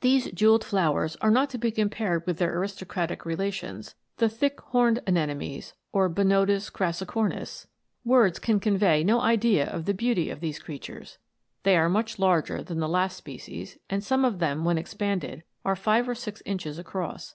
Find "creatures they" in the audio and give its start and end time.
10.58-11.76